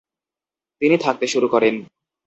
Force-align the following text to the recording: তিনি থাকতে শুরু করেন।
তিনি 0.81 0.95
থাকতে 0.97 1.25
শুরু 1.27 1.47
করেন। 1.47 1.75